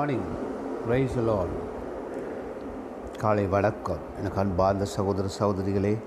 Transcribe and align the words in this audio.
Morning 0.00 0.28
rice 0.88 1.16
அலால் 1.20 1.50
காலை 3.18 3.46
வணக்கம். 3.46 3.98
எனக்கு 4.18 4.40
அன்பார்ந்த 4.40 4.84
சகோதர 4.84 5.28
சகோதரிகளே 5.38 5.98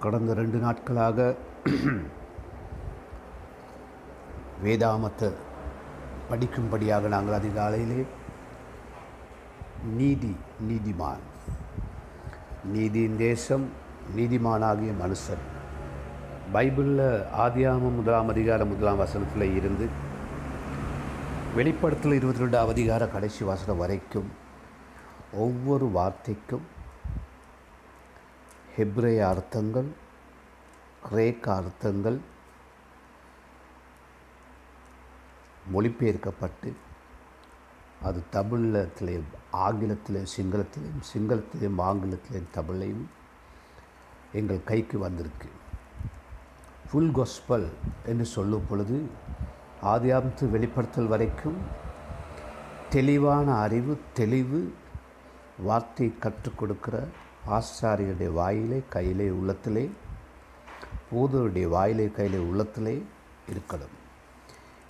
கடந்த 0.00 0.34
ரெண்டு 0.34 0.58
நாட்களாக 0.58 1.36
வேதாமத்தை 4.64 5.32
படிக்கும்படியாக 6.30 7.08
நாங்கள் 7.14 7.40
அதிகாலையிலே 7.40 8.06
நீதி 10.00 10.36
நீதிமான். 10.68 11.24
நீதியின் 12.74 13.16
தேசம் 13.16 13.72
நீதிமானாகிய 14.16 14.92
மனுஷன். 15.04 15.42
பைபிளில் 16.52 17.24
ஆதியாமம் 17.46 17.80
முதலாம் 17.80 18.28
அதிகாரம் 18.28 18.68
முதலாம் 18.68 18.96
வசனத்தில் 18.96 19.54
இருந்து 19.54 20.08
வெளிப்படத்தில் 21.54 22.12
இருபத்தி 22.12 22.42
ரெண்டாம் 22.42 22.70
அதிகார 22.72 23.02
கடைசி 23.06 23.44
வாசனம் 23.44 23.78
வரைக்கும் 23.78 24.28
ஒவ்வொரு 25.44 25.86
வார்த்தைக்கும் 25.86 26.66
ஹெப்ரேய 28.76 29.20
அர்த்தங்கள் 29.30 29.88
கிரேக்க 31.08 31.52
அர்த்தங்கள் 31.54 32.18
மொழிபெயர்க்கப்பட்டு 35.72 36.72
அது 38.02 38.22
தமிழத்திலேயும் 38.32 39.28
ஆங்கிலத்திலேயும் 39.66 40.32
சிங்களத்திலையும் 40.36 41.04
சிங்களத்திலையும் 41.12 41.82
ஆங்கிலத்திலையும் 41.88 42.52
தமிழையும் 42.54 43.06
எங்கள் 44.32 44.68
கைக்கு 44.70 44.98
வந்திருக்கு. 44.98 45.50
ஃபுல் 46.90 47.12
கொஸ்பல் 47.16 47.68
என்று 48.06 48.24
சொல்லும் 48.36 48.68
பொழுது 48.68 48.98
ஆதியாமத்து 49.82 50.50
வெளிப்படுத்தல் 50.50 51.06
வரைக்கும் 51.06 51.56
தெளிவான 52.90 53.54
அறிவு 53.54 53.98
தெளிவு 54.14 54.72
வார்த்தை 55.58 56.12
கற்றுக் 56.18 56.58
கொடுக்கிற 56.58 57.06
ஆசாரியருடைய 57.46 58.32
வாயிலே 58.32 58.82
கையிலே 58.88 59.30
உள்ளத்திலே 59.30 59.90
போதருடைய 61.14 61.68
வாயிலே 61.68 62.10
கையிலே 62.10 62.38
உள்ளத்திலே 62.38 63.02
இருக்கணும். 63.50 63.96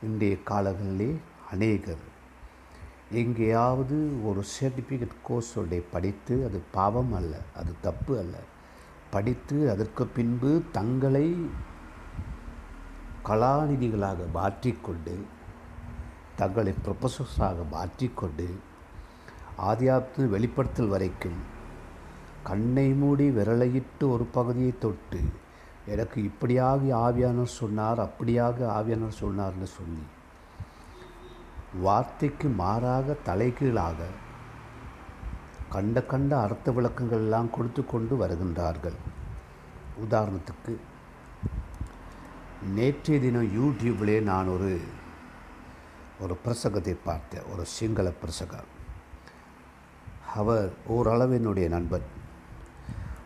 இன்றைய 0.03 0.37
காலங்களிலே 0.51 1.17
அநேகர் 1.51 2.09
எங்கேயாவது 3.11 4.27
ஒரு 4.27 4.45
சர்டிஃபிகேட் 4.61 5.17
கோர்ஸோடைய 5.29 5.83
படித்து 5.93 6.45
அது 6.45 6.63
பாவம் 6.73 7.13
அல்ல 7.13 7.37
அது 7.55 7.75
தப்பு 7.81 8.19
அல்ல. 8.19 8.37
படித்து 9.11 9.71
அதற்கு 9.71 10.07
பின்பு 10.07 10.63
தங்களை 10.73 11.37
கலாநிதிகளாக 13.29 14.27
மாற்றிக்கொண்டு 14.35 15.15
தங்களை 16.37 16.75
ப்ரொஃபஸர்ஸாக 16.85 17.65
மாற்றிக்கொண்டு 17.73 18.49
ஆதியாத்து 19.59 20.29
வெளிப்படுத்தல் 20.29 20.89
வரைக்கும் 20.89 21.41
கண்ணை 22.43 22.93
மூடி 22.93 23.31
விரலையிட்டு 23.31 24.05
ஒரு 24.11 24.25
பகுதியை 24.25 24.79
தொட்டு 24.79 25.21
எனக்கு 25.87 26.23
இப்படியாக 26.23 26.83
ஆவியானவர் 26.97 27.57
சொன்னார் 27.59 28.01
அப்படியாக 28.01 28.59
ஆவியானவர் 28.79 29.21
சொன்னார்னு 29.21 29.69
சொல்லி 29.77 30.05
வார்த்தைக்கு 31.81 32.49
மாறாக 32.49 33.17
தலைகீழாக 33.25 34.07
கண்ட 35.69 36.03
கண்ட 36.03 36.39
அர்த்த 36.41 36.71
விளக்கங்கள் 36.71 37.19
எல்லாம் 37.19 37.51
கொடுத்து 37.51 37.87
கொண்டு 37.87 38.27
வருகின்றார்கள். 38.27 38.97
உதாரணத்துக்கு 40.05 40.73
நேற்றைய 42.69 43.21
தினம் 43.21 43.53
யூடியூப்லேயே 43.59 44.23
நான் 44.23 44.49
ஒரு 44.49 44.81
ஒரு 46.21 46.37
பிரசங்கத்தை 46.45 46.97
பார்த்தேன் 47.05 47.43
ஒரு 47.43 47.65
சிங்கள 47.65 48.11
பிரசங்கம். 48.11 48.65
அவர் 50.35 50.73
ஓரளவு 50.87 51.35
என்னுடைய 51.35 51.69
நண்பர் 51.69 52.01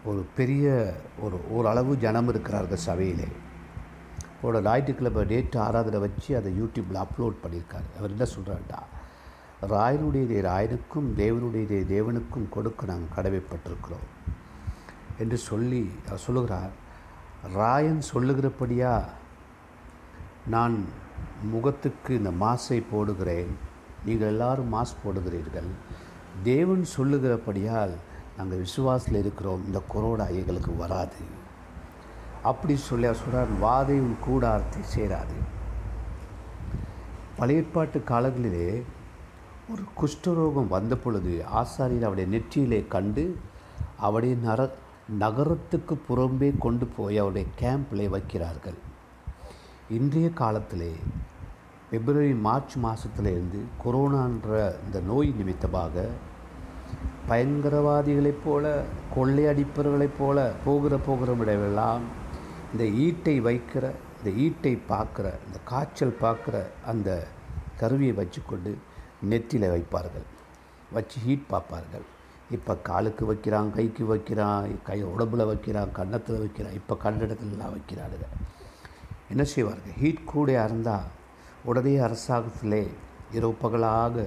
ஒரு 0.04 0.26
பெரிய 0.36 0.94
ஒரு 1.20 1.48
ஓரளவு 1.50 1.98
ஜனம் 1.98 2.28
இருக்கிறார்கள் 2.28 2.76
சபையிலே. 2.76 3.28
அவரோட 4.42 4.62
ஞாயிற்றுக்கிழமை 4.62 5.24
நேற்று 5.24 5.60
ஆராதனை 5.60 6.00
வச்சு 6.00 6.36
அதை 6.36 6.62
யூடியூப்பில் 6.62 7.04
அப்லோட் 7.04 7.34
பண்ணியிருக்காரு. 7.44 7.98
அவர் 7.98 8.10
என்ன 8.10 8.26
சொல்கிறாருடா 8.36 8.80
ராயனுடைய 9.68 10.42
ராயனுக்கும் 10.50 11.08
தேவனுடைய 11.16 11.82
தேவனுக்கும் 11.94 12.48
கொடுக்க 12.48 12.86
நாங்கள் 12.86 13.14
கடமைப்பட்டிருக்கிறோம். 13.16 14.06
என்று 15.18 15.36
சொல்லி 15.36 15.90
அவர் 16.06 16.18
சொல்லுகிறார் 16.18 16.70
ராயன் 17.54 18.00
சொல்லுகிறபடியாக 18.14 19.04
நான் 20.46 20.84
முகத்துக்கு 21.42 22.14
இந்த 22.14 22.30
மாஸை 22.30 22.82
போடுகிறேன். 22.92 23.52
நீங்கள் 24.04 24.28
எல்லாரும் 24.28 24.74
மாஸ் 24.74 24.96
போடுகிறீர்கள். 25.04 25.68
தேவன் 26.42 26.86
சொல்லுகிறபடியால் 26.96 27.94
நாங்கள் 28.36 28.64
விசுவாசத்தில் 28.64 29.18
இருக்கிறோம். 29.18 29.64
இந்த 29.66 29.82
கொரோனா 29.88 30.26
எங்களுக்கு 30.26 30.76
வராது. 30.76 31.42
அப்படி 32.42 32.76
சொல்லி 32.76 33.08
சொல்கிறார் 33.12 33.52
வாதை 33.62 33.98
உன் 33.98 34.16
கூடாரத்தை 34.24 34.82
சேராது. 34.96 35.36
பழைய 37.36 37.60
ஏற்பாட்டு 37.60 38.02
காலங்களிலே 38.08 38.82
ஒரு 39.68 39.82
குஷ்டரோகம் 40.00 40.68
வந்த 40.68 40.96
பொழுது 40.96 41.44
ஆசாரியர் 41.54 42.08
அவருடைய 42.08 42.38
நெற்றியிலே 42.38 42.88
கண்டு 42.88 43.38
அவருடைய 43.98 44.36
நர 44.36 44.74
நகரத்துக்கு 45.18 46.02
புறம்பே 46.08 46.58
கொண்டு 46.58 46.86
போய் 46.86 47.18
அவருடைய 47.18 47.48
கேம்பில் 47.60 48.08
வைக்கிறார்கள். 48.08 48.92
இன்றைய 49.96 50.28
காலத்திலே 50.40 50.90
பிப்ரவரி 51.88 52.34
மார்ச் 52.44 52.74
மாதத்துலேருந்து 52.84 53.60
கொரோனான்ற 53.82 54.52
இந்த 54.84 54.98
நோய் 55.08 55.30
நிமித்தமாக 55.38 56.04
பயங்கரவாதிகளைப் 57.28 58.40
போல 58.44 58.72
கொள்ளையடிப்பவர்களைப் 59.16 60.16
போல 60.20 60.46
போகிற 60.66 60.96
போகிற 61.08 61.34
இடமெல்லாம் 61.44 62.04
இந்த 62.72 62.86
ஈட்டை 63.06 63.36
வைக்கிற 63.48 63.84
இந்த 64.18 64.32
ஈட்டை 64.44 64.74
பார்க்குற 64.92 65.26
இந்த 65.46 65.60
காய்ச்சல் 65.72 66.16
பார்க்குற 66.24 66.56
அந்த 66.92 67.10
கருவியை 67.82 68.14
வச்சுக்கொண்டு 68.22 68.72
நெத்தியில் 69.32 69.72
வைப்பார்கள். 69.74 70.26
வச்சு 70.96 71.18
ஹீட் 71.26 71.46
பார்ப்பார்கள். 71.52 72.06
இப்போ 72.56 72.72
காலுக்கு 72.88 73.24
வைக்கிறான் 73.32 73.70
கைக்கு 73.76 74.06
வைக்கிறான் 74.14 74.66
கை 74.88 74.98
உடம்புல 75.12 75.46
வைக்கிறான் 75.52 75.96
கன்னத்தில் 76.00 76.42
வைக்கிறான் 76.44 76.76
இப்போ 76.80 76.96
கன்னடத்துலலாம் 77.04 77.74
வைக்கிறானுங்க. 77.76 78.28
என்ன 79.32 79.42
செய்வார்கள்? 79.54 79.98
ஹீட் 80.00 80.24
கூட 80.24 80.48
இருந்தால் 80.64 81.08
உடனே 81.64 81.94
அரசாங்கத்திலே 82.06 82.82
இரவு 83.36 83.54
பகலாக 83.64 84.24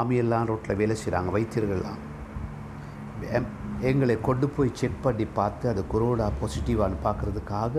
ஆமியெல்லாம் 0.00 0.48
ரோட்டில் 0.50 0.80
வேலை 0.80 0.96
செய்கிறாங்க 1.02 1.30
வைத்தியர்கள்லாம். 1.36 2.00
எங்களை 3.88 4.14
கொண்டு 4.20 4.46
போய் 4.48 4.78
செக் 4.80 5.02
பண்ணி 5.02 5.26
பார்த்து 5.38 5.64
அது 5.68 5.82
கொரோனா 5.86 6.26
பாசிட்டிவான்னு 6.40 6.98
பார்க்குறதுக்காக 7.06 7.74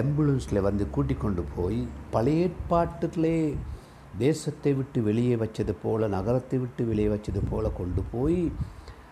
ஆம்புலன்ஸில் 0.00 0.66
வந்து 0.66 0.84
கூட்டி 0.90 1.14
கொண்டு 1.14 1.42
போய் 1.56 1.80
பழைய 2.10 2.44
ஏற்பாட்டுகளே 2.46 3.38
தேசத்தை 4.18 4.72
விட்டு 4.74 4.98
வெளியே 5.02 5.36
வச்சது 5.36 5.74
போல் 5.82 6.12
நகரத்தை 6.14 6.58
விட்டு 6.58 6.82
வெளியே 6.86 7.08
வச்சது 7.08 7.40
போல் 7.50 7.68
கொண்டு 7.72 8.02
போய் 8.12 8.40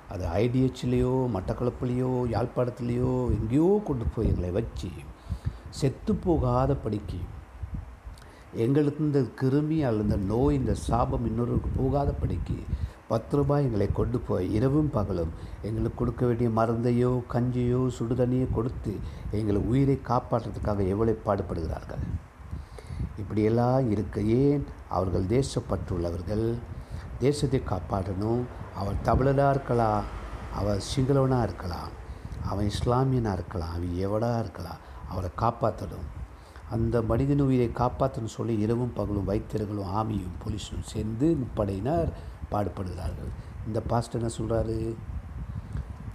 அது 0.08 0.24
ஐடிஹெச்லேயோ 0.42 1.14
மட்டக்களப்புலேயோ 1.36 2.12
யாழ்ப்பாணத்துலேயோ 2.34 3.12
எங்கேயோ 3.38 3.68
கொண்டு 3.88 4.06
போய் 4.14 4.28
எங்களை 4.28 4.50
வச்சு 4.50 4.90
செத்து 5.78 6.12
போகாத 6.26 6.70
படிக்கு. 6.84 7.20
எங்களுக்கு 8.64 9.02
இந்த 9.06 9.20
கிருமி 9.40 9.78
அல்லது 9.88 10.06
இந்த 10.06 10.18
நோய் 10.32 10.58
இந்த 10.60 10.72
சாபம் 10.86 11.26
இன்னொருக்கு 11.30 11.70
போகாத 11.80 12.10
படிக்கு. 12.22 12.56
பத்து 13.10 13.34
ரூபாய் 13.36 13.64
எங்களை 13.66 13.86
கொண்டு 13.92 14.18
போய் 14.26 14.46
இரவும் 14.56 14.90
பகலும் 14.96 15.32
எங்களுக்கு 15.68 15.98
கொடுக்க 16.00 16.22
வேண்டிய 16.26 16.48
மருந்தையோ 16.58 17.12
கஞ்சியோ 17.32 17.80
சுடுதண்ணியோ 17.96 18.46
கொடுத்து 18.56 18.92
எங்களை 19.38 19.60
உயிரை 19.70 19.96
காப்பாற்றுறதுக்காக 20.10 20.86
எவ்வளோ 20.94 21.14
பாடுபடுகிறார்கள்? 21.26 22.04
இப்படியெல்லாம் 23.22 23.90
இருக்க 23.90 24.20
ஏன் 24.42 24.62
அவர்கள் 24.88 25.30
தேசப்பற்றுள்ளவர்கள்? 25.36 26.46
தேசத்தை 27.24 27.60
காப்பாற்றணும். 27.72 28.42
அவன் 28.80 29.00
தமிழனாக 29.08 29.54
இருக்கலாம் 29.54 30.04
அவன் 30.58 30.80
சிங்களவனாக 30.90 31.46
இருக்கலாம் 31.48 31.90
அவன் 32.50 32.70
இஸ்லாமியனாக 32.74 33.36
இருக்கலாம் 33.38 33.74
அவன் 33.76 33.92
எவடாக 34.06 34.42
இருக்கலாம் 34.44 34.80
அவரை 35.10 35.30
காப்பாற்றணும் 35.38 36.08
அந்த 36.74 36.96
மனிதன் 37.02 37.46
உயிரை 37.46 37.68
காப்பாற்றணும் 37.74 38.34
சொல்லி 38.34 38.54
இரவும் 38.64 38.96
பகலும் 38.98 39.28
வைத்தியர்களும் 39.28 39.92
ஆமியும் 40.00 40.36
போலீஸும் 40.42 40.88
சேர்ந்து 40.92 41.28
முப்படையினர் 41.42 42.10
பாடுபடுகிறார்கள். 42.52 43.32
இந்த 43.66 43.80
பாஸ்ட் 43.90 44.18
என்ன 44.18 44.30
சொல்கிறாரு 44.38 44.78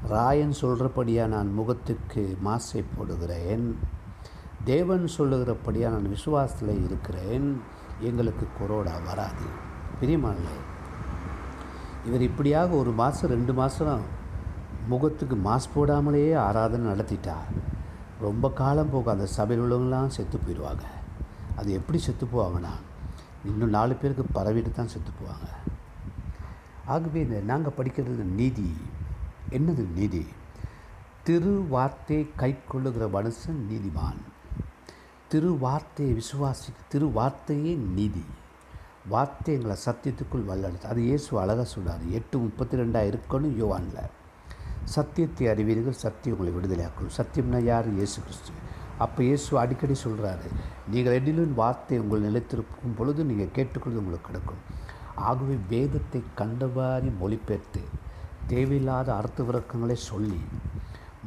ராயன் 0.08 0.56
சொல்கிறபடியாக 0.62 1.34
நான் 1.36 1.52
முகத்துக்கு 1.54 2.24
மாசை 2.46 2.82
போடுகிறேன். 2.96 3.66
தேவன் 4.64 5.06
சொல்லுகிறபடியாக 5.18 5.96
நான் 5.96 6.14
விசுவாசத்தில் 6.16 6.84
இருக்கிறேன். 6.88 7.48
எங்களுக்கு 8.10 8.48
கொரோனா 8.60 8.96
வராது. 9.06 9.48
பிரியமானே 10.00 10.56
இவர் 12.08 12.26
இப்படியாக 12.30 12.70
ஒரு 12.82 12.92
மாதம் 13.02 13.30
ரெண்டு 13.30 13.54
மாதம் 13.54 14.04
முகத்துக்கு 14.90 15.36
மாஸ் 15.46 15.72
போடாமலேயே 15.76 16.34
ஆராதனை 16.48 16.86
நடத்திட்டார். 16.92 17.54
ரொம்ப 18.22 18.50
காலம் 18.50 18.90
போக 18.90 19.12
அந்த 19.12 19.26
சபையில் 19.26 19.66
உள்ளவங்களாம் 19.66 20.08
செத்து 20.08 20.38
போயிடுவாங்க. 20.38 20.86
அது 21.56 21.74
எப்படி 21.74 21.98
செத்து 21.98 22.26
போவாங்கன்னா 22.26 22.74
இன்னும் 23.46 23.70
நாலு 23.70 23.96
பேருக்கு 23.96 24.40
பரவிட்டு 24.40 24.72
தான் 24.72 24.88
செத்து 24.88 25.12
போவாங்க. 25.12 25.48
ஆகவே 26.86 27.22
இந்த 27.22 27.40
நாங்கள் 27.40 27.78
படிக்கிறது 27.78 28.24
நீதி. 28.40 28.78
என்னது 29.50 29.84
நீதி? 29.94 30.26
திரு 31.24 31.66
வார்த்தை 31.70 32.28
கை 32.36 32.56
கொள்ளுகிற 32.68 33.06
மனுஷன் 33.06 33.62
நீதிமான். 33.70 34.22
திரு 35.28 35.58
வார்த்தையை 35.58 36.22
விசுவாசி 36.22 36.72
திரு 36.88 37.08
வார்த்தையே 37.10 37.74
நீதி. 37.74 38.26
வார்த்தை 39.10 39.56
எங்களை 39.56 39.78
சத்தியத்துக்குள் 39.86 40.48
வல்லெடுத்து 40.50 40.84
அது 40.84 41.02
இயேசு 41.04 41.40
அழகாக 41.40 41.66
சொன்னார் 41.66 42.10
எட்டு 42.12 42.38
முப்பத்தி 42.38 42.78
ரெண்டாக 42.78 43.10
இருக்கணும் 43.12 43.58
யோவானில். 43.62 44.10
சத்தியத்தை 44.94 45.46
அறிவீர்கள் 45.52 46.02
சத்தியம் 46.04 46.36
உங்களை 46.36 46.52
விடுதலையாக்கும். 46.56 47.12
சத்தியம்னா 47.18 47.60
யார்? 47.72 47.88
இயேசு 47.98 48.18
கிறிஸ்து. 48.26 48.52
அப்போ 49.04 49.20
இயேசு 49.28 49.50
அடிக்கடி 49.62 49.96
சொல்கிறாரு 50.04 50.48
நீங்கள் 50.94 51.18
எதிலும் 51.20 51.56
வார்த்தை 51.62 51.98
உங்கள் 52.04 52.26
நிலைத்திருக்கும் 52.28 52.96
பொழுது 53.00 53.22
நீங்கள் 53.30 53.54
கேட்டுக்கொள்வது 53.58 54.02
உங்களுக்கு 54.04 54.30
கிடைக்கும். 54.30 54.62
ஆகவே 55.30 55.56
வேதத்தை 55.72 56.22
கண்டவாரி 56.40 57.10
மொழிபெயர்த்து 57.22 57.82
தேவையில்லாத 58.52 59.10
அர்த்த 59.20 59.44
விளக்கங்களை 59.50 59.98
சொல்லி 60.12 60.42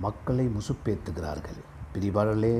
மக்களை 0.04 0.44
முசுப்பேற்றுகிறார்கள் 0.56 1.61
பிரிவாளர்களே 1.94 2.56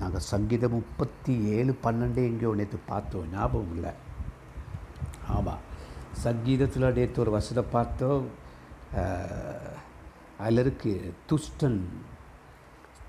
நாங்கள் 0.00 0.28
சங்கீதம் 0.32 0.74
முப்பத்தி 0.76 1.32
ஏழு 1.56 1.72
பன்னெண்டு 1.84 2.20
எங்கேயோ 2.30 2.52
நேற்று 2.60 2.78
பார்த்தோம். 2.90 3.26
ஞாபகம் 3.34 3.72
இல்லை. 3.76 3.92
ஆமாம் 5.36 5.64
சங்கீதத்தில் 6.24 6.94
நேற்று 6.98 7.22
ஒரு 7.24 7.32
வசதை 7.38 7.64
பார்த்தோம். 7.76 8.26
அதில் 10.40 10.58
இருக்கு 10.58 10.92
துஷ்டன் 11.28 11.80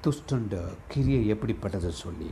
துஷ்டண்ட 0.03 0.55
கிரியை 0.87 1.27
எப்படிப்பட்டது 1.27 1.91
சொல்லி. 1.91 2.29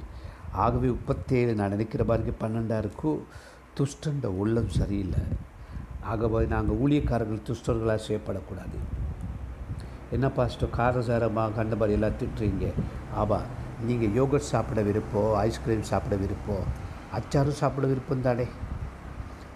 ஆகவே 0.52 0.88
முப்பத்தேழு 0.88 1.56
நான் 1.56 1.70
நினைக்கிற 1.70 2.04
பாருங்க 2.04 2.32
பன்னெண்டாக 2.40 2.78
இருக்கும் 2.78 3.20
துஷ்டண்ட 3.78 4.26
உள்ளம் 4.26 4.70
சரியில்லை. 4.70 5.24
ஆகவே 6.04 6.46
நாங்கள் 6.46 6.80
ஊழியக்காரர்கள் 6.84 7.48
துஷ்டர்களாக 7.50 8.00
செய்யப்படக்கூடாது 8.08 8.78
என்ன 10.12 10.32
பாஸ்டர் 10.32 10.76
காரசாரமாக 10.78 11.56
கண்ட 11.56 11.76
மாதிரி 11.76 11.92
எல்லாம் 11.92 12.20
திட்டுறீங்க. 12.20 12.74
ஆமாம் 13.14 13.50
நீங்கள் 13.86 14.14
யோகர்ட் 14.22 14.50
சாப்பிட 14.54 14.82
விருப்பம் 14.82 15.34
ஐஸ்கிரீம் 15.34 15.90
சாப்பிட 15.92 16.16
விருப்பம் 16.16 16.66
அச்சாரும் 17.14 17.60
சாப்பிட 17.62 17.88
விருப்பம் 17.88 18.22
தானே? 18.22 18.46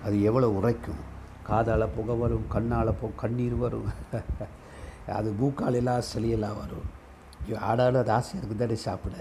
அது 0.06 0.16
எவ்வளோ 0.24 0.50
உரைக்கும். 0.50 1.02
காதால் 1.44 1.94
புகை 1.96 2.16
வரும் 2.16 2.46
கண்ணால் 2.48 2.98
போ 3.02 3.12
கண்ணீர் 3.16 3.56
வரும். 3.56 3.90
அது 5.08 5.32
பூக்காலெல்லாம் 5.32 6.04
சளியெல்லாம் 6.14 6.58
வரும். 6.58 6.88
ஐயோ, 7.46 7.58
ஆடாலும் 7.60 8.00
அது 8.00 8.12
ஆசையாக 8.12 8.40
இருக்குது 8.42 8.56
தானே 8.56 8.76
சாப்பிட. 8.76 9.16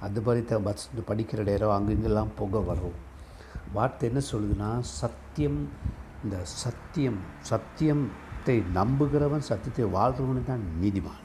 அந்த 0.00 0.20
மாதிரி 0.20 0.44
தான் 0.44 0.62
பஸ் 0.62 0.90
படிக்கிற 1.06 1.42
நேரம் 1.42 1.70
அங்கங்கெல்லாம் 1.70 2.34
புகை 2.36 2.64
வரும். 2.64 2.92
வார்த்தை 3.72 4.08
என்ன 4.08 4.20
சொல்லுதுன்னா 4.32 4.80
சத்தியம் 4.80 5.68
இந்த 6.24 6.36
சத்தியம் 6.44 7.20
சத்தியத்தை 7.40 8.62
நம்புகிறவன் 8.74 9.38
சத்தியத்தை 9.38 9.84
வாழ்கிறவனு 9.84 10.44
தான் 10.44 10.64
நீதிமான். 10.80 11.22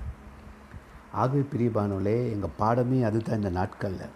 ஆகவே 1.11 1.39
பிரியபானோலே 1.39 2.31
எங்கள் 2.31 2.57
பாடமே 2.57 3.03
அதுதான் 3.03 3.35
இந்த 3.35 3.49
நாட்களில். 3.49 4.15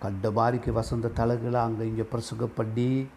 கண்ட 0.00 0.30
மாதிரிக்கு 0.30 0.72
வசந்த 0.72 1.08
தலைகளை 1.08 1.60
அங்கே 1.60 1.86
இங்கே 1.86 2.02
பிரசுகப்படி 2.02 3.08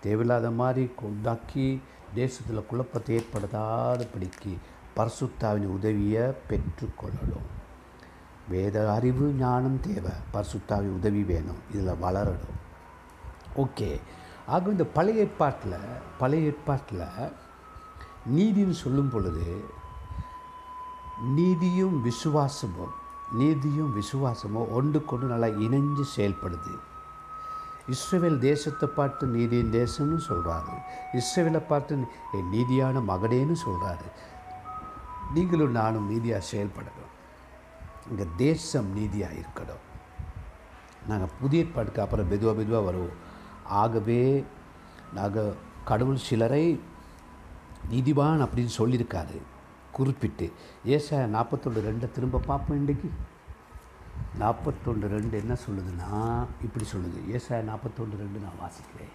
தேவையில்லாத 0.00 0.50
மாதிரி 0.50 0.90
உண்டாக்கி 1.02 1.82
தேசத்தில் 2.14 2.66
குழப்பத்தை 2.66 3.16
ஏற்படுத்தாதபடிக்கு 3.16 4.58
பர்சுத்தாவின் 5.00 5.68
உதவியை 5.76 6.24
பெற்றுக்கொள்ளணும். 6.48 7.48
வேத 8.48 8.92
அறிவு 8.92 9.26
ஞானம் 9.32 9.80
தேவை 9.80 10.14
பர்சுத்தாவின் 10.32 10.96
உதவி 10.98 11.22
வேணும். 11.22 11.60
இதில் 11.74 12.02
வளரணும். 12.04 12.58
ஓகே. 13.56 13.90
ஆக 14.46 14.70
இந்த 14.70 14.84
பழைய 14.84 15.20
ஏற்பாட்டில் 15.20 15.76
பழைய 16.18 16.48
ஏற்பாட்டில் 16.50 17.04
நீதின்னு 18.36 18.76
சொல்லும் 18.84 19.10
பொழுது 19.10 19.64
நீதியும் 21.36 21.96
விசுவாசமும் 22.02 22.94
நீதியும் 23.32 23.92
விசுவாசமும் 23.96 24.70
ஒன்றுக்கொண்டு 24.70 25.26
நல்லா 25.26 25.46
இணைஞ்சு 25.46 26.04
செயல்படுது. 26.16 26.72
இஸ்ரேல் 27.88 28.38
தேசத்தை 28.38 28.88
பார்த்து 28.96 29.26
நீதியின் 29.26 29.72
தேசம்னு 29.72 30.18
சொல்கிறாரு 30.28 30.74
இஸ்ரேலை 31.18 31.62
பார்த்து 31.66 31.96
நீதியான 32.52 33.02
மகனேன்னு 33.10 33.56
சொல்கிறாரு 33.66 34.06
நீங்களும் 35.34 35.70
நானும் 35.70 36.08
நீதியாக 36.08 36.44
செயல்படணும். 36.52 37.10
இங்கே 38.08 38.26
தேசம் 38.36 38.92
நீதியாக 38.92 39.34
இருக்கணும். 39.34 39.84
நாங்கள் 41.08 41.34
புதிய 41.40 41.66
பாட்டுக்கு 41.66 42.02
அப்புறம் 42.02 42.28
மெதுவாக 42.28 42.58
மெதுவாக 42.58 42.84
வருவோம். 42.84 43.16
ஆகவே 43.64 44.44
நாங்கள் 45.14 45.54
கடவுள் 45.84 46.16
சிலரை 46.16 46.80
நீதிவான் 47.90 48.42
அப்படின்னு 48.44 48.72
சொல்லியிருக்காரு. 48.78 49.38
குறிப்பிட்டு. 49.92 50.52
ஏசா 50.84 51.26
நாற்பத்தொன்று 51.26 51.92
ரெண்டை 51.92 52.10
திரும்ப 52.10 52.38
பார்ப்போம் 52.38 52.76
இன்றைக்கு 52.76 53.10
நாற்பத்தொன்று 54.38 55.08
ரெண்டு 55.08 55.38
என்ன 55.38 55.52
சொல்லுதுன்னா 55.52 56.46
இப்படி 56.62 56.84
சொல்லுது. 56.92 57.28
ஏசா 57.28 57.60
நாற்பத்தொன்று 57.60 58.18
ரெண்டு 58.18 58.38
நான் 58.38 58.60
வாசிக்கிறேன். 58.60 59.14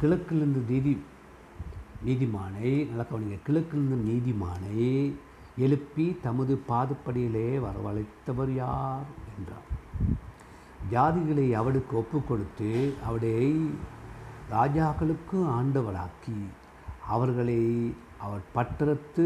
கிழக்கிலிருந்து 0.00 0.60
நீதி 0.68 1.02
நீதிமானை 2.04 2.86
நல்லா 2.88 3.04
கவனிங்க 3.04 3.38
கிழக்கிலிருந்து 3.42 3.96
நீதிமானை 4.08 4.76
எழுப்பி 5.56 6.18
தமது 6.22 6.62
பாதுப்படியிலே 6.68 7.58
வரவழைத்தவர் 7.58 8.54
யார்? 8.54 9.06
என்றார். 9.32 9.66
ஜாதிகளை 10.90 11.50
அவளுக்கு 11.52 11.96
ஒப்பு 11.96 12.24
கொடுத்து 12.24 12.70
அவளை 13.06 13.34
ராஜாக்களுக்கு 14.50 15.38
ஆண்டவராக்கி 15.50 16.38
அவர்களை 17.06 17.60
அவர் 18.18 18.40
பட்டணத்து 18.52 19.24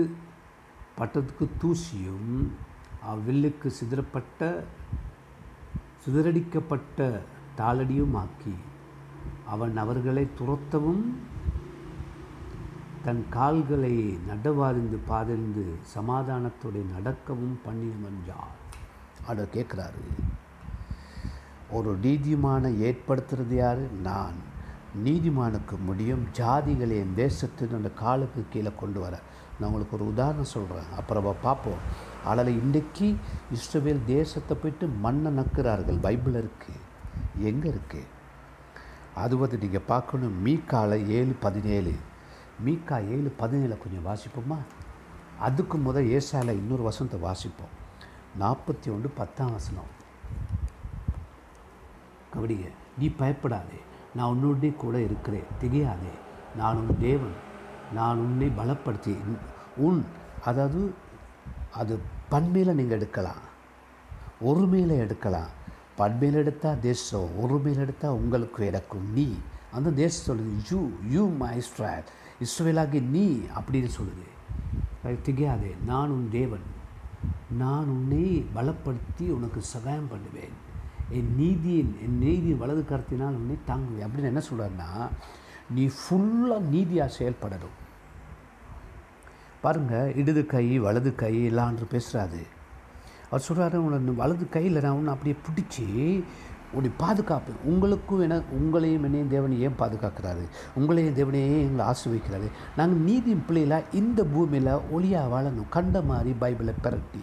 பட்டத்துக்கு 0.99 1.49
தூசியும் 1.63 2.33
அவ்வில்லுக்கு 3.07 3.69
சிதறப்பட்ட 3.71 4.41
சிதறடிக்கப்பட்ட 6.05 6.99
தாளடியும் 7.59 8.15
ஆக்கி 8.15 8.55
அவன் 9.47 9.77
அவர்களை 9.77 10.27
துரத்தவும் 10.39 11.05
தன் 13.05 13.27
கால்களை 13.31 14.19
நடவாரிந்து 14.29 14.99
பாதிர்ந்து 15.07 15.75
சமாதானத்தோடு 15.95 16.91
நடக்கவும் 16.95 17.61
பண்ணியவன் 17.67 18.21
யார்? 18.27 18.61
அதை 19.27 19.45
கேட்குறாரு. 19.45 20.03
ஒரு 21.71 21.99
நீதிமான 22.03 22.69
ஏற்படுத்துறது 22.69 23.55
யார்? 23.55 23.93
நான். 23.93 24.51
நீதிமானுக்கு 25.05 25.77
முடியும். 25.85 26.27
ஜாதிகளை 26.37 26.91
என் 26.91 27.15
தேசத்தின் 27.17 27.75
அந்த 27.75 27.91
காலுக்கு 27.91 28.45
கீழே 28.51 28.73
கொண்டு 28.81 29.01
வர. 29.01 29.21
நான் 29.61 29.69
உங்களுக்கு 29.69 29.97
ஒரு 29.97 30.07
உதாரணம் 30.07 30.45
சொல்கிறேன் 30.45 30.91
அப்புறம் 30.97 31.35
பார்ப்போம். 31.43 31.83
அதில் 32.25 32.61
இன்றைக்கி 32.61 33.17
இஸ்ரவேல் 33.55 34.05
தேசத்தை 34.07 34.57
போயிட்டு 34.57 34.87
மண்ணை 34.87 35.37
நக்குறார்கள். 35.39 36.01
பைபிள் 36.01 36.45
இருக்குது 36.45 36.81
எங்கே 37.39 37.71
இருக்குது 37.71 38.11
அது 39.15 39.37
வந்து 39.37 39.59
நீங்கள் 39.59 39.87
பார்க்கணும். 39.87 40.47
மீக்கால 40.47 41.07
ஏழு 41.07 41.35
பதினேழு. 41.41 41.93
மீக்கா 42.65 43.09
ஏழு 43.09 43.35
பதினேழு 43.37 43.79
கொஞ்சம் 43.79 44.07
வாசிப்போமா? 44.07 44.59
அதுக்கு 45.41 45.79
முதல் 45.79 46.07
ஏசால 46.07 46.49
இன்னொரு 46.49 46.83
வசனத்தை 46.83 47.21
வாசிப்போம். 47.21 47.75
நாற்பத்தி 48.41 48.93
ஒன்று 48.93 49.09
பத்தாம் 49.09 49.53
வசனம். 49.53 49.91
கபடிங்க 52.35 52.69
நீ 52.99 53.09
பயப்படாதே 53.09 53.81
நான் 54.15 54.35
உன்னோடே 54.35 54.75
கூட 54.75 55.01
இருக்கிறேன் 55.01 55.51
திகையாதே. 55.61 56.13
நான் 56.57 56.77
உன் 56.77 56.99
தேவன் 57.01 57.37
நான் 57.95 58.19
உன்னை 58.19 58.49
பலப்படுத்தி 58.49 59.17
உன் 59.77 60.07
அதாவது 60.45 60.95
அது 61.73 62.01
பண்மையில் 62.29 62.75
நீங்கள் 62.75 62.97
எடுக்கலாம். 62.97 63.43
ஒருமையில் 64.45 64.99
எடுக்கலாம். 64.99 65.51
பண்மையில் 65.97 66.39
எடுத்தால் 66.39 66.81
தேசம் 66.81 67.31
ஒருமையில் 67.43 67.79
எடுத்தால் 67.79 68.13
உங்களுக்கு 68.13 68.67
எனக்கும் 68.67 69.13
நீ. 69.13 69.39
அந்த 69.73 69.91
தேசம் 69.91 70.39
சொல்லுது 70.39 70.73
யூ 70.73 70.91
யூ 71.11 71.29
மை 71.29 71.61
ஸ்ட்ராட் 71.61 72.05
இஸ்ரேலாகி 72.45 73.01
நீ 73.17 73.27
அப்படின்னு 73.57 73.91
சொல்லுது. 73.99 74.27
அது 75.05 75.17
திகையாதே 75.27 75.71
நான் 75.87 76.15
உன் 76.17 76.29
தேவன். 76.31 76.67
நான் 77.63 77.89
உன்னை 77.95 78.27
பலப்படுத்தி 78.57 79.27
உனக்கு 79.37 79.61
சகாயம் 79.75 80.11
பண்ணுவேன். 80.13 80.55
என் 81.19 81.33
நீதியின் 81.37 81.93
என் 82.05 82.19
நீதியின் 82.19 82.63
வலது 82.63 82.83
கருத்தினால் 82.91 83.39
உன்னை 83.41 83.57
தாங்குவேன். 83.71 84.05
அப்படின்னு 84.07 84.31
என்ன 84.33 84.43
சொல்கிறாருன்னா 84.49 84.91
நீ 85.77 85.85
ஃபுல்லாக 85.99 86.69
நீதியாக 86.75 87.17
செயல்படணும். 87.19 87.77
பாருங்கள் 89.65 90.15
இடது 90.21 90.43
கை 90.47 90.67
வலது 90.87 91.11
கை 91.15 91.35
எல்லான்று 91.51 91.85
பேசுகிறாரு 91.95 92.43
அவர் 93.31 93.47
சொல்கிறாரு 93.49 93.77
உன்னை 93.89 94.15
வலது 94.23 94.47
கையில் 94.57 94.83
நான் 94.85 94.97
உன்னை 95.01 95.13
அப்படியே 95.15 95.37
பிடிச்சி 95.47 95.87
உடைய 96.77 96.93
பாதுகாப்பு 97.03 97.53
உங்களுக்கும் 97.71 98.23
என 98.27 98.39
உங்களையும் 98.59 99.05
என்னையும் 99.09 99.33
தேவன் 99.35 99.55
ஏன் 99.67 99.79
பாதுகாக்கிறாரு? 99.79 100.45
உங்களையும் 100.79 101.17
தேவனையே 101.19 101.57
எங்களை 101.67 101.87
ஆசிர்வதிக்கிறாரு 101.91 102.49
நாங்கள் 102.77 103.05
நீதியின் 103.09 103.45
பிள்ளைகளாக 103.49 103.97
இந்த 104.01 104.21
பூமியில் 104.35 104.71
ஒளியாக 104.97 105.33
வாழணும். 105.35 105.69
கண்ட 105.77 106.03
மாதிரி 106.11 106.33
பைபிளை 106.43 106.75
பிரட்டி 106.85 107.23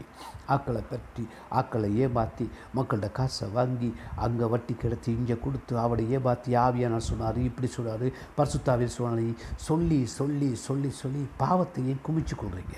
ஆக்களை 0.54 0.82
பற்றி 0.92 1.24
ஆக்களை 1.60 1.90
ஏமாற்றி 2.04 2.46
மக்கள்கிட்ட 2.76 3.08
காசை 3.12 3.48
வாங்கி 3.58 3.90
அங்கே 4.26 4.46
வட்டி 4.54 4.74
கிடத்தி 4.74 5.10
இங்கே 5.12 5.36
கொடுத்து 5.44 5.74
அவளை 5.80 6.06
ஏமாற்றி 6.18 6.56
ஆவியானார் 6.66 7.10
சொன்னார் 7.10 7.38
இப்படி 7.50 7.68
சொன்னார் 7.68 8.06
பரிசுத்தாவிய 8.38 8.90
சொன்னார் 8.98 9.36
சொல்லி 9.68 10.00
சொல்லி 10.18 10.50
சொல்லி 10.68 10.90
சொல்லி 11.02 11.24
பாவத்தையே 11.42 11.96
குமிச்சு 12.08 12.36
கொள்றீங்க? 12.38 12.78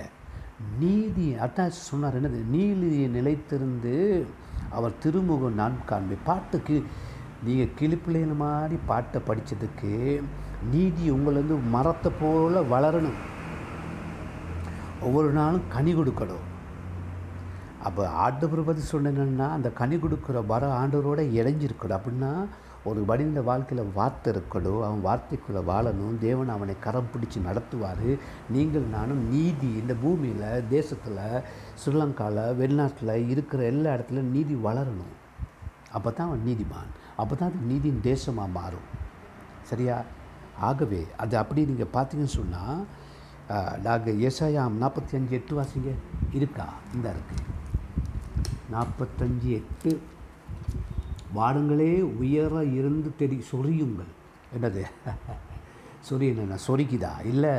நீதி 0.80 1.28
அட்டாச் 1.46 1.86
சொன்னார் 1.90 2.18
என்னது? 2.20 2.40
நீதியை 2.56 3.08
நிலைத்திருந்து 3.18 3.96
அவர் 4.78 5.00
திருமுகம் 5.04 5.60
நான் 5.62 5.76
காண்பை 5.90 6.18
பாட்டுக்கு 6.30 6.76
நீங்கள் 7.46 7.74
கிளிப்பிள்ளைகள் 7.80 8.42
மாதிரி 8.44 8.76
பாட்டை 8.90 9.20
படித்ததுக்கு 9.28 9.92
நீதி 10.72 11.04
உங்களேருந்து 11.12 11.56
மரத்தை 11.76 12.12
போல 12.22 12.62
வளரணும். 12.74 13.20
ஒவ்வொரு 15.08 15.30
நாளும் 15.38 15.70
கனி 15.76 15.94
கொடுக்கணும். 15.96 16.46
அப்போ 17.88 18.02
ஆண்டவர் 18.24 18.68
பற்றி 18.68 18.84
சொன்னேன்னா 18.92 19.48
அந்த 19.58 19.70
கனி 19.80 19.96
கொடுக்குற 19.96 20.46
வர 20.52 20.64
ஆண்டவரோட 20.80 21.22
இணைஞ்சிருக்கணும். 21.40 21.98
அப்படின்னா 21.98 22.32
ஒரு 22.90 23.02
மனித 23.10 23.40
வாழ்க்கையில் 23.48 23.92
வார்த்தை 23.98 24.30
இருக்கணும் 24.34 24.84
அவன் 24.86 25.04
வார்த்தைக்குள்ளே 25.08 25.62
வாழணும் 25.72 26.16
தேவன் 26.24 26.54
அவனை 26.54 26.76
கரம் 26.86 27.10
பிடிச்சி 27.14 27.40
நடத்துவார். 27.48 28.08
நீங்கள் 28.56 28.88
நானும் 28.96 29.22
நீதி 29.34 29.70
இந்த 29.82 29.94
பூமியில் 30.04 30.48
தேசத்தில் 30.76 31.20
ஸ்ரீலங்காவில் 31.82 32.56
வெளிநாட்டில் 32.60 33.14
இருக்கிற 33.34 33.62
எல்லா 33.74 33.92
இடத்துலையும் 33.96 34.34
நீதி 34.38 34.56
வளரணும். 34.68 35.14
அப்போ 35.98 36.10
தான் 36.12 36.30
அவன் 36.30 36.48
நீதிமான். 36.50 36.92
அப்போ 37.22 37.34
தான் 37.36 37.52
அது 37.52 37.70
நீதியின் 37.72 38.04
தேசமாக 38.10 38.56
மாறும். 38.58 38.88
சரியா? 39.70 39.98
ஆகவே 40.70 41.02
அது 41.24 41.34
அப்படி 41.42 41.62
நீங்கள் 41.72 41.94
பார்த்தீங்கன்னு 41.96 42.38
சொன்னால் 42.40 42.82
நாங்கள் 43.86 44.20
ஏசாயாம் 44.28 44.80
நாற்பத்தி 44.82 45.14
அஞ்சு 45.18 45.34
எட்டு 45.40 45.54
வாசிங்க. 45.60 45.92
இருக்கா? 46.40 46.68
இந்த 46.96 47.08
இருக்குது 47.16 47.46
நாற்பத்தஞ்சு 48.74 49.50
எட்டு. 49.60 49.92
வாடுங்களே 51.36 52.02
உயர 52.02 52.64
இருந்து 52.64 53.12
தெரி 53.18 53.44
சொரியுங்கள். 53.52 54.12
என்னது? 54.56 54.84
சொரி 56.10 56.28
என்ன 56.36 56.58
சொரிக்குதா? 56.68 57.26
இல்லை 57.26 57.54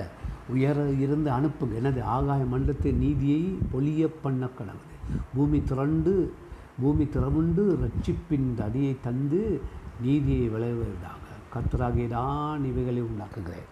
உயர 0.49 0.89
இருந்து 0.89 1.31
அனுப்புங்க 1.31 1.75
என்னது? 1.83 2.03
ஆகாய 2.03 2.45
மண்டலத்தை 2.45 2.93
நீதியை 2.93 3.59
பொலிய 3.73 4.09
பண்ண 4.23 4.49
கடவுது 4.59 4.97
பூமி 5.35 5.63
திரண்டு 5.63 6.35
பூமி 6.81 7.05
திறமுண்டு 7.05 7.65
ரட்சிப்பின் 7.83 8.63
அடியை 8.63 8.97
தந்து 9.01 9.61
நீதியை 10.01 10.49
விளைவதாக 10.49 11.21
கத்தராகிய 11.55 12.09
தான் 12.09 12.65
இவைகளை 12.65 13.03
உண்டாக்குகிறேன். 13.03 13.69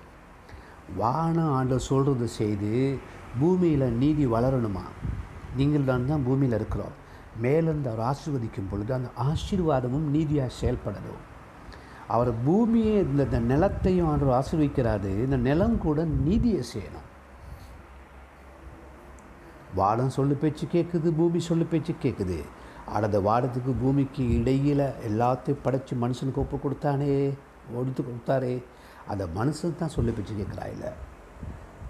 வான 0.96 1.48
ஆண்டு 1.48 1.80
சொல்கிறது 1.80 2.28
செய்து 2.28 2.98
பூமியில் 3.40 3.92
நீதி 3.92 4.26
வளரணுமா? 4.26 4.84
நீங்கள் 5.56 5.84
தான் 5.84 6.06
தான் 6.06 6.24
பூமியில் 6.24 6.54
இருக்கிறோம். 6.54 6.96
மேலிருந்து 7.36 7.90
அவர் 7.90 8.16
ஆசிர்வதிக்கும் 8.16 8.68
பொழுது 8.70 8.94
அந்த 8.94 9.10
ஆசீர்வாதமும் 9.18 10.08
நீதியாக 10.10 10.52
செயல்படணும் 10.60 11.28
அவர் 12.08 12.42
பூமியை 12.42 12.96
இந்த 12.96 13.40
நிலத்தையும் 13.40 14.12
அவர் 14.12 14.44
ஆசிர்விக்கிறாரு. 14.44 15.04
இந்த 15.04 15.36
நிலம் 15.36 15.78
கூட 15.78 16.04
நீதியை 16.04 16.62
செய்யணும். 16.74 17.08
வாடம் 19.76 20.06
சொல்லு 20.06 20.34
பேச்சு 20.34 20.66
கேட்குது 20.72 21.10
பூமி 21.10 21.40
சொல்லு 21.40 21.64
பேச்சு 21.64 21.94
கேட்குது 22.02 22.42
அந்த 22.86 23.20
வாடத்துக்கு 23.20 23.72
பூமிக்கு 23.72 24.38
இடையில் 24.38 24.78
எல்லாத்தையும் 24.78 25.58
படைச்சி 25.64 25.94
மனுஷனுக்கு 26.00 26.34
ஒப்பு 26.34 26.56
கொடுத்தானே 26.56 27.34
ஒடுத்து 27.74 28.04
கொடுத்தாரே. 28.04 28.64
அந்த 29.08 29.26
மனுஷன் 29.26 29.76
தான் 29.76 29.88
சொல்லி 29.88 30.10
பேச்சு 30.10 30.34
கேட்குறா 30.34 30.70
இல்லை. 30.72 30.88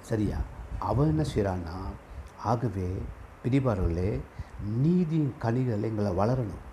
சரியா? 0.00 0.36
அவன் 0.78 1.08
என்ன 1.08 1.24
செய்கிறான்னா 1.34 1.76
ஆகவே 2.44 3.02
பிரிபார்களே 3.44 4.20
நீதியின் 4.64 5.34
கனிகள் 5.38 5.82
எங்களை 5.82 6.12
வளரணும். 6.12 6.64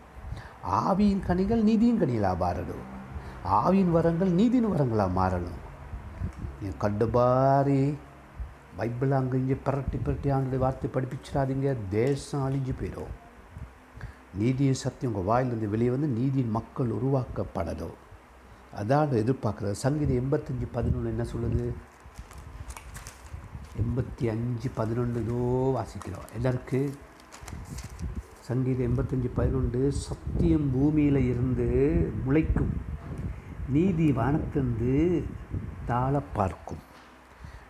ஆவியின் 0.64 1.26
கனிகள் 1.26 1.64
நீதியின் 1.64 2.02
கனிகளாக 2.02 2.38
மாறணும். 2.46 2.86
ஆவியின் 3.46 3.92
வரங்கள் 3.92 4.30
நீதியின் 4.30 4.72
வரங்களாக 4.74 5.18
மாறணும். 5.20 5.62
நீ 6.62 6.68
கண்டுபாரி 6.80 7.96
பைபிள் 8.78 9.12
அங்கே 9.12 9.38
இங்கே 9.38 9.58
பிரட்டி 9.66 9.98
பிரட்டி 10.06 10.34
ஆண்டு 10.34 10.58
வார்த்தை 10.58 10.90
படிப்பிச்சிடாதீங்க. 10.94 11.76
தேசம் 11.90 12.46
அழிஞ்சு 12.48 12.74
போயிடும். 12.82 13.14
நீதியின் 14.34 14.74
சத்தியம் 14.74 15.14
உங்கள் 15.14 15.30
வாயிலிருந்து 15.30 15.70
வெளியே 15.70 15.90
வந்து 15.90 16.08
நீதியின் 16.08 16.50
மக்கள் 16.50 16.90
உருவாக்கப்படணும். 16.90 17.96
அதான் 18.80 19.14
எதிர்பார்க்குறது. 19.24 19.72
சங்கீதம் 19.72 20.20
எண்பத்தஞ்சு 20.24 20.68
பதினொன்று 20.72 21.10
என்ன 21.10 21.26
சொல்லுது? 21.34 21.74
எண்பத்தி 23.82 24.30
அஞ்சு 24.30 24.70
பதினொன்று 24.76 25.24
ஏதோ 25.24 25.40
வாசிக்கிறோம். 25.78 26.28
எல்லாருக்கு 26.38 26.94
சங்கீதம் 28.48 28.86
எண்பத்தஞ்சு 28.88 29.30
பதினொன்று 29.36 29.92
சத்தியம் 29.92 30.68
பூமியில் 30.74 31.22
இருந்து 31.32 31.70
முளைக்கும் 32.26 32.74
நீதி 33.70 34.12
வானத்திலிருந்து 34.12 35.24
தாழ 35.86 36.20
பார்க்கும். 36.20 36.84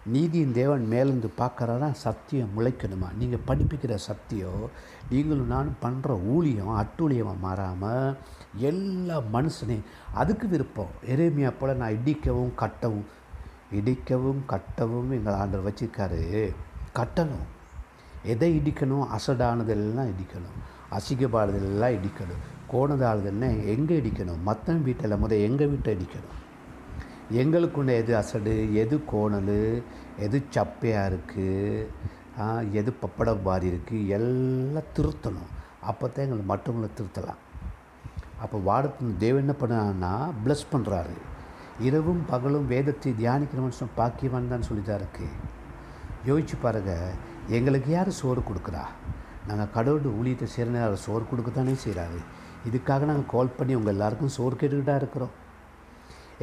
நீதியின் 0.06 0.54
தேவன் 0.54 0.84
மேலேருந்து 0.92 1.30
பார்க்குறாரா? 1.38 1.92
சத்தியம் 1.92 2.54
முளைக்கணுமா? 2.58 3.08
நீங்கள் 3.18 3.46
படிப்பிக்கிற 3.48 3.96
சத்தியம் 3.96 4.64
நீங்களும் 5.10 5.52
நான் 5.54 5.74
பண்ணுற 5.82 6.24
ஊழியம் 6.26 6.72
அட்டூழியமாக 6.82 7.44
மாறாமல் 7.46 8.18
எல்லா 8.70 9.18
மனுஷனையும் 9.34 9.90
அதுக்கு 10.14 10.48
விருப்பம். 10.48 10.96
எரேமியா 11.08 11.52
போல் 11.60 11.80
நான் 11.82 11.98
இடிக்கவும் 12.06 12.56
கட்டவும் 12.64 13.06
இடிக்கவும் 13.72 14.42
கட்டவும் 14.54 15.10
எங்கள் 15.10 15.34
ஆண்டவர் 15.34 15.74
வச்சிருக்காரு. 15.74 16.24
கட்டணும். 16.96 17.48
எதை 18.34 18.50
இடிக்கணும்? 18.60 19.06
அசடானதெல்லாம் 19.18 20.10
இடிக்கணும். 20.14 20.58
அசிங்கப்பாடுதெல்லாம் 20.98 21.96
இடிக்கணும். 21.98 22.44
கோணதாளுதல்னா 22.72 23.50
எங்கே 23.74 23.96
இடிக்கணும்? 24.02 24.42
மற்றவன் 24.50 24.86
வீட்டில் 24.88 25.22
முதல் 25.24 25.46
எங்கள் 25.48 25.72
வீட்டை 25.74 25.94
இடிக்கணும்? 25.98 26.36
எங்களுக்குள்ள 27.42 27.92
எது 28.02 28.14
அசடு? 28.22 28.56
எது 28.84 28.96
கோணல்? 29.12 29.58
எது 30.26 30.38
சப்பையாக 30.56 31.10
இருக்குது 31.12 31.56
எது 32.80 32.92
பப்படம் 33.04 33.46
பாரி 33.46 33.66
இருக்குது 33.72 34.08
எல்லாம் 34.18 34.92
திருத்தணும். 34.96 35.52
அப்போ 35.90 36.06
தான் 36.08 36.26
எங்களை 36.26 36.44
மற்றவங்களை 36.52 36.90
திருத்தலாம். 36.98 37.42
அப்போ 38.44 38.58
வாடத்து 38.68 39.12
தேவன் 39.24 39.44
என்ன 39.46 39.54
பண்ணான்னா 39.62 40.12
ப்ளஸ் 40.44 40.66
பண்ணுறாரு 40.74 41.16
இரவும் 41.88 42.22
பகலும் 42.32 42.68
வேதத்தை 42.74 43.12
தியானிக்கிற 43.22 43.60
மனுஷன் 43.64 43.96
பாக்கியவான் 43.98 44.52
தான் 44.52 44.68
சொல்லி 44.68 44.84
தான் 44.84 45.00
இருக்குது 45.02 45.34
யோசிச்சு 46.30 46.56
பாருங்கள் 46.64 47.18
எங்களுக்கு 47.56 47.90
யார் 47.92 48.10
சோறு 48.20 48.42
கொடுக்குறா? 48.48 48.84
நாங்கள் 49.48 49.74
கடவுள் 49.76 50.16
ஊழியத்தை 50.20 50.48
சேர்ந்து 50.56 50.80
அவர் 50.86 51.04
சோறு 51.04 51.24
கொடுக்க 51.28 51.50
தானே 51.52 51.76
செய்கிறாரு 51.84 52.20
இதுக்காக 52.68 53.06
நாங்கள் 53.10 53.32
கால் 53.34 53.54
பண்ணி 53.58 53.74
உங்கள் 53.80 53.94
எல்லாருக்கும் 53.96 54.34
சோறு 54.38 54.56
கேட்டுக்கிட்டா 54.62 54.96
இருக்கிறோம். 55.02 55.36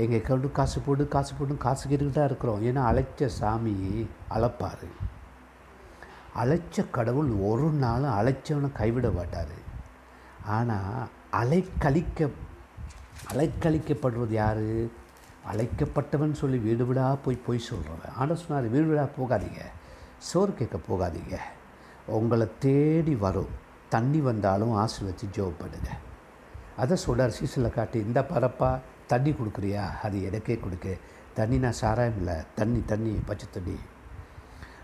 எங்கள் 0.03 0.19
அக்கௌண்ட்டு 0.21 0.51
காசு 0.59 0.79
போட்டு 0.87 1.05
காசு 1.15 1.33
போட்டு 1.39 1.57
காசு 1.67 1.85
கேட்டுக்கிட்டா 1.91 2.25
இருக்கிறோம். 2.31 2.63
ஏன்னா 2.69 2.85
அழைச்ச 2.91 3.29
சாமி 3.39 3.75
அழைப்பார். 4.37 4.87
அழைச்ச 6.43 6.87
கடவுள் 6.97 7.31
ஒரு 7.51 7.69
நாளும் 7.85 8.17
அழைச்சவனை 8.21 8.71
கைவிட 8.81 9.11
மாட்டார். 9.19 9.55
ஆனால் 10.57 11.07
அலைக்கழிக்க 11.43 12.31
அலைக்கழிக்கப்படுறது 13.33 14.35
யார்? 14.43 14.67
அழைக்கப்பட்டவன் 15.51 16.39
சொல்லி 16.41 16.59
வீடு 16.67 16.85
வீடாக 16.89 17.17
போய் 17.25 17.45
போய் 17.47 17.67
சொல்கிறவன் 17.71 18.19
ஆனால் 18.21 18.41
சொன்னார் 18.43 18.75
வீடு 18.75 18.87
வீடாக 18.91 19.11
போகாதீங்க. 19.19 19.63
சோறு 20.29 20.55
கேட்க 20.55 20.77
போகாதீங்க. 20.89 21.37
உங்களை 22.07 22.47
தேடி 22.59 23.15
வரும். 23.15 23.53
தண்ணி 23.89 24.21
வந்தாலும் 24.21 24.73
ஆசீர்வச்சு 24.77 25.27
ஜோப் 25.35 25.59
பண்ணுங்க. 25.59 25.91
அதை 26.77 26.97
சொல்கிறார் 26.97 27.35
சீசனில் 27.39 27.77
காட்டி 27.77 27.99
இந்த 27.99 28.21
பரப்பா 28.21 28.71
தண்ணி 29.07 29.31
கொடுக்குறியா? 29.31 29.85
அது 30.03 30.25
எனக்கே 30.25 30.57
கொடுக்கு. 30.57 30.99
தண்ணி 31.35 31.59
நான் 31.59 31.73
சாராயம் 31.73 32.17
இல்லை. 32.17 32.35
தண்ணி 32.55 32.83
தண்ணி 32.87 33.13
பச்சை 33.27 33.49
தண்ணி. 33.53 33.77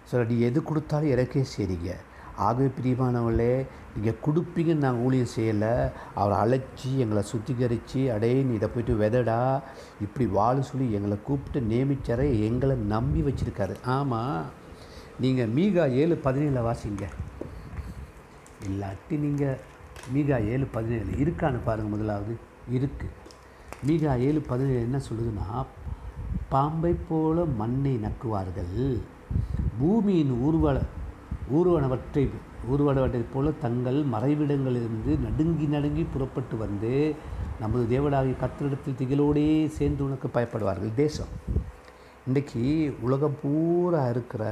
சொல்ல 0.04 0.26
நீ 0.30 0.40
எது 0.40 0.62
கொடுத்தாலும் 0.62 1.10
எனக்கே 1.10 1.44
சரிங்க 1.56 1.96
ஆகவே 2.36 2.66
பிரியமானவர்களே 2.76 3.66
நீங்கள் 3.96 4.20
கொடுப்பீங்கன்னு 4.26 4.84
நாங்கள் 4.84 5.04
ஊழியம் 5.04 5.34
செய்யலை. 5.36 5.90
அவரை 6.14 6.36
அழைச்சி 6.42 6.96
எங்களை 6.96 7.22
சுத்திகரித்து 7.32 8.12
அடே 8.12 8.42
நீ 8.42 8.54
இதை 8.54 8.68
போயிட்டு 8.68 8.94
விதடா. 9.02 9.62
இப்படி 10.00 10.26
வாழ 10.26 10.62
சொல்லி 10.62 10.92
எங்களை 10.92 11.16
கூப்பிட்டு 11.22 11.74
நியமிச்சார 11.74 12.44
எங்களை 12.44 12.76
நம்பி 12.76 13.20
வச்சுருக்காரு. 13.20 13.74
ஆமாம் 13.84 14.58
நீங்கள் 15.22 15.50
மீகா 15.56 15.84
ஏழு 16.02 16.14
பதினேழில் 16.24 16.66
வாசிங்க. 16.66 17.04
இல்லாட்டி 18.66 19.14
நீங்கள் 19.24 19.58
மீகா 20.14 20.36
ஏழு 20.52 20.66
பதினேழு 20.76 21.10
இருக்கான்னு 21.24 21.58
பாருங்கள் 21.64 21.92
முதலாவது. 21.94 22.34
இருக்குது 22.76 23.16
மீகா 23.86 24.12
ஏழு 24.28 24.40
பதினேழு 24.50 24.80
என்ன 24.80 25.00
சொல்லுதுன்னா 25.08 25.66
பாம்பை 26.48 26.92
போல 27.08 27.44
மண்ணை 27.60 27.94
நக்குவார்கள். 28.06 29.00
பூமியின் 29.80 30.32
ஊர்வல 30.46 30.78
ஊர்வனவற்றை 31.58 32.24
ஊர்வனவற்றைப் 32.72 33.32
போல 33.34 33.50
தங்கள் 33.64 33.98
மறைவிடங்களிலிருந்து 34.14 35.12
நடுங்கி 35.26 35.66
நடுங்கி 35.74 36.06
புறப்பட்டு 36.12 36.56
வந்து 36.56 37.14
நமது 37.60 37.84
தேவனாகிய 37.94 38.34
கத்திரிடத்தில் 38.42 38.98
திகிலோடே 39.00 39.48
சேர்ந்து 39.78 40.04
உனக்கு 40.04 40.28
பயப்படுவார்கள். 40.34 40.94
தேசம். 40.94 41.32
இன்றைக்கி 42.28 42.64
உலகம் 43.00 43.36
பூரா 43.42 44.02
இருக்கிற 44.08 44.44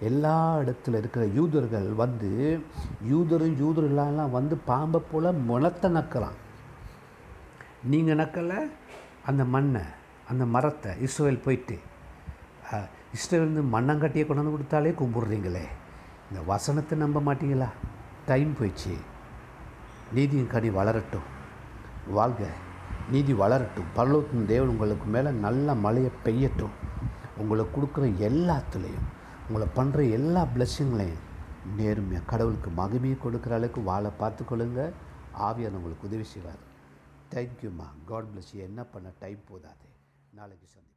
எல்லா 0.00 0.58
இடத்துல 0.58 0.96
இருக்கிற 0.96 1.26
யூதர்கள் 1.26 1.92
வந்து 1.92 2.60
யூதரும் 3.08 3.56
யூதர்களெல்லாம் 3.58 4.30
வந்து 4.30 4.56
பாம்பை 4.56 5.00
போல் 5.12 5.32
முளத்தை 5.48 5.90
நக்கலாம் 5.90 6.36
நீங்கள் 7.84 8.16
நக்கலை? 8.16 8.70
அந்த 9.26 9.44
மண்ணை 9.44 9.80
அந்த 10.26 10.46
மரத்தை 10.46 10.96
இஸ்ரேல் 11.00 11.40
போயிட்டு 11.40 11.78
அஹ், 12.72 12.88
மண்ணங்கட்டியை 13.72 14.26
கொண்டு 14.26 14.42
வந்து 14.42 14.56
கொடுத்தாலே 14.56 14.94
கும்பிட்றீங்களே. 14.94 15.66
இந்த 16.30 16.42
வசனத்தை 16.42 16.98
நம்ப 16.98 17.20
மாட்டீங்களா? 17.20 17.68
டைம் 18.26 18.56
போயிடுச்சு. 18.60 18.96
நீதியின் 20.12 20.46
கனி 20.46 20.70
வளரட்டும். 20.70 21.26
வாழ்க. 22.06 22.42
நீதி 23.10 23.32
வளரட்டும். 23.34 23.86
பல்லோத்தின் 23.96 24.44
தேவன் 24.46 24.68
உங்களுக்கு 24.68 25.04
மேலே 25.04 25.30
நல்ல 25.30 25.74
மழையை 25.74 26.10
பெய்யட்டும். 26.24 26.74
உங்களுக்கு 27.36 27.80
கொடுக்குற 27.80 28.18
எல்லாத்துலேயும். 28.18 29.08
உங்களை 29.48 29.66
பண்ணுற 29.76 30.10
எல்லா 30.12 30.42
பிளஸ்ஸிங்களையும் 30.54 31.24
நேர்மையாக 31.76 32.26
கடவுளுக்கு 32.26 32.70
மகிமையை 32.70 33.16
கொடுக்குற 33.22 33.52
அளவுக்கு 33.58 33.80
வாழை 33.90 34.10
பார்த்துக்கொள்ளுங்க. 34.20 34.80
ஆவியான 35.46 35.78
உங்களுக்கு 35.78 36.08
உதவி 36.08 36.26
செய்வார். 36.32 36.62
தேங்க்யூம்மா 37.34 37.86
காட் 38.04 38.28
பிளஸ் 38.32 38.52
என்ன 38.66 38.84
பண்ண? 38.84 39.08
டைம் 39.18 39.40
போதாது. 39.48 39.86
நாளைக்கு 40.38 40.66
சந்தி 40.74 40.87